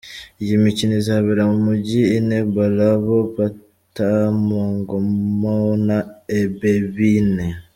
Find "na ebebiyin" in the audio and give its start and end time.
5.87-7.33